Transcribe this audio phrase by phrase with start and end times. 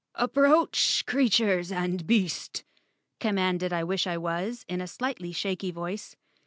[0.15, 2.63] "Approach, creatures and beast,"
[3.19, 6.15] commanded I wish I was in a slightly shaky voice.